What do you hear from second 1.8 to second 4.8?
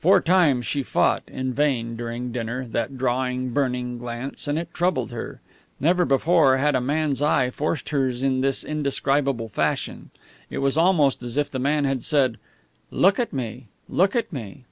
during dinner, that drawing, burning glance and it